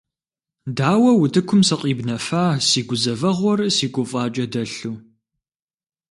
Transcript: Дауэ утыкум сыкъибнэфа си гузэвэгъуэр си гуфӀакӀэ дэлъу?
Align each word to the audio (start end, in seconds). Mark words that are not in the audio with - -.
Дауэ 0.77 1.11
утыкум 1.21 1.61
сыкъибнэфа 1.67 2.45
си 2.67 2.81
гузэвэгъуэр 2.87 3.59
си 3.75 3.87
гуфӀакӀэ 3.93 4.45
дэлъу? 4.51 4.93